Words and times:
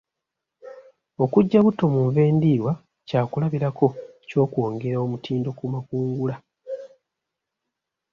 Okuggya 1.23 1.59
butto 1.65 1.85
mu 1.93 2.01
nva 2.07 2.21
endiirwa 2.29 2.73
kyakulabirako 3.07 3.87
ky'okwongera 4.27 4.97
omutindo 5.05 5.49
ku 5.57 5.63
makungula. 5.73 6.35